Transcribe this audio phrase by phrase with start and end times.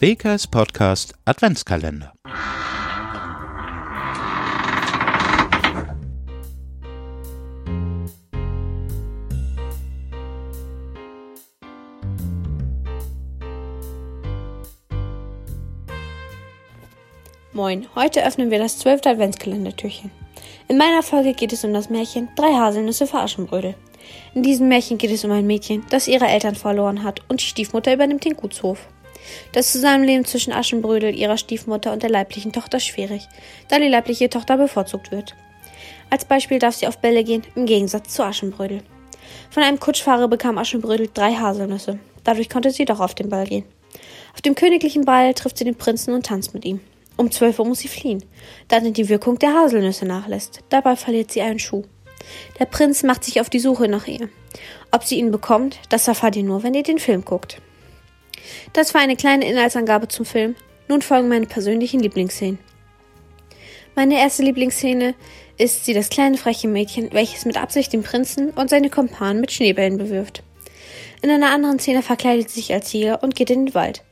[0.00, 2.14] Bakers Podcast Adventskalender.
[17.52, 20.10] Moin, heute öffnen wir das zwölfte Adventskalendertürchen.
[20.68, 23.74] In meiner Folge geht es um das Märchen Drei Haselnüsse für Aschenbrödel.
[24.34, 27.46] In diesem Märchen geht es um ein Mädchen, das ihre Eltern verloren hat und die
[27.46, 28.88] Stiefmutter übernimmt den Gutshof.
[29.52, 33.28] Das Zusammenleben zwischen Aschenbrödel, ihrer Stiefmutter und der leiblichen Tochter schwierig,
[33.68, 35.34] da die leibliche Tochter bevorzugt wird.
[36.10, 38.82] Als Beispiel darf sie auf Bälle gehen, im Gegensatz zu Aschenbrödel.
[39.50, 41.98] Von einem Kutschfahrer bekam Aschenbrödel drei Haselnüsse.
[42.24, 43.64] Dadurch konnte sie doch auf den Ball gehen.
[44.34, 46.80] Auf dem königlichen Ball trifft sie den Prinzen und tanzt mit ihm.
[47.16, 48.24] Um zwölf Uhr muss sie fliehen,
[48.68, 50.60] da die Wirkung der Haselnüsse nachlässt.
[50.68, 51.84] Dabei verliert sie einen Schuh.
[52.58, 54.28] Der Prinz macht sich auf die Suche nach ihr.
[54.90, 57.60] Ob sie ihn bekommt, das erfahrt ihr nur, wenn ihr den Film guckt.
[58.72, 60.56] Das war eine kleine Inhaltsangabe zum Film.
[60.88, 62.58] Nun folgen meine persönlichen Lieblingsszenen.
[63.94, 65.14] Meine erste Lieblingsszene
[65.58, 69.52] ist sie das kleine freche Mädchen, welches mit Absicht den Prinzen und seine Kumpanen mit
[69.52, 70.42] Schneebällen bewirft.
[71.22, 74.02] In einer anderen Szene verkleidet sie sich als Jäger und geht in den Wald.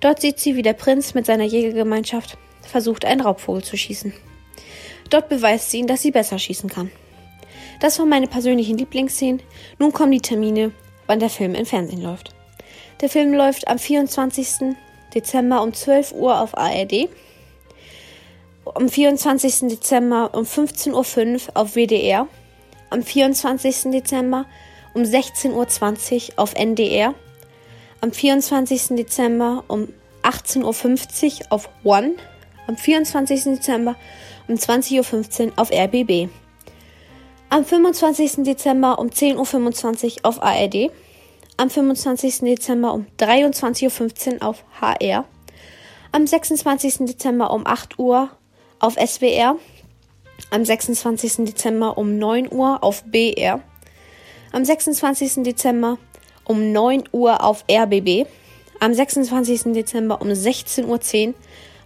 [0.00, 4.12] Dort sieht sie, wie der Prinz mit seiner Jägergemeinschaft versucht, einen Raubvogel zu schießen.
[5.10, 6.90] Dort beweist sie ihn, dass sie besser schießen kann.
[7.80, 9.42] Das waren meine persönlichen Lieblingsszenen.
[9.78, 10.72] Nun kommen die Termine,
[11.06, 12.34] wann der Film im Fernsehen läuft.
[13.00, 14.74] Der Film läuft am 24.
[15.14, 17.08] Dezember um 12 Uhr auf ARD,
[18.74, 19.68] am 24.
[19.68, 20.92] Dezember um 15.05
[21.48, 22.26] Uhr auf WDR,
[22.90, 23.92] am 24.
[23.92, 24.46] Dezember
[24.94, 27.14] um 16.20 Uhr auf NDR,
[28.00, 28.96] am 24.
[28.96, 29.88] Dezember um
[30.24, 32.14] 18.50 Uhr auf One,
[32.66, 33.44] am 24.
[33.44, 33.94] Dezember
[34.48, 36.28] um 20.15 Uhr auf RBB.
[37.48, 38.42] Am 25.
[38.44, 40.90] Dezember um 10.25 Uhr auf ARD.
[41.60, 42.38] Am 25.
[42.38, 45.24] Dezember um 23.15 Uhr auf HR.
[46.12, 46.98] Am 26.
[46.98, 48.30] Dezember um 8 Uhr
[48.78, 49.56] auf SWR.
[50.50, 51.46] Am 26.
[51.46, 53.60] Dezember um 9 Uhr auf BR.
[54.52, 55.42] Am 26.
[55.42, 55.98] Dezember
[56.44, 58.28] um 9 Uhr auf RBB.
[58.78, 59.72] Am 26.
[59.72, 61.34] Dezember um 16.10 Uhr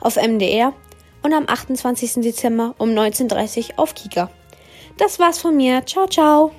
[0.00, 0.74] auf MDR.
[1.22, 2.16] Und am 28.
[2.16, 4.30] Dezember um 19.30 Uhr auf Kika.
[4.98, 5.82] Das war's von mir.
[5.86, 6.52] Ciao, ciao.